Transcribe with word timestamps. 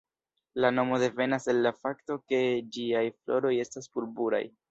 La 0.61 0.69
nomo 0.77 0.97
devenas 1.01 1.43
el 1.53 1.59
la 1.67 1.73
fakto 1.83 2.17
ke 2.33 2.41
ĝiaj 2.77 3.05
floroj 3.19 3.55
estas 3.67 3.93
purpuraj. 3.99 4.45